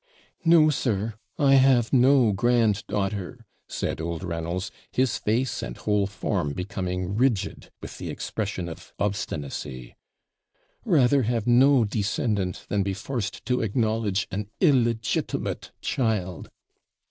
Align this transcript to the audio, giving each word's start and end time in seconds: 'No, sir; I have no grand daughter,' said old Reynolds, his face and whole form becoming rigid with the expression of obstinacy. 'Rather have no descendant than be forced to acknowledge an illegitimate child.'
'No, 0.43 0.71
sir; 0.71 1.13
I 1.37 1.53
have 1.61 1.93
no 1.93 2.31
grand 2.33 2.87
daughter,' 2.87 3.45
said 3.67 4.01
old 4.01 4.23
Reynolds, 4.23 4.71
his 4.91 5.19
face 5.19 5.61
and 5.61 5.77
whole 5.77 6.07
form 6.07 6.53
becoming 6.53 7.15
rigid 7.15 7.69
with 7.83 7.99
the 7.99 8.09
expression 8.09 8.67
of 8.67 8.93
obstinacy. 8.97 9.95
'Rather 10.85 11.21
have 11.21 11.45
no 11.45 11.85
descendant 11.85 12.65
than 12.67 12.81
be 12.81 12.95
forced 12.95 13.45
to 13.45 13.61
acknowledge 13.61 14.27
an 14.31 14.49
illegitimate 14.59 15.71
child.' 15.81 16.49